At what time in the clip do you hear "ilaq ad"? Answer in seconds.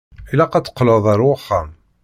0.31-0.65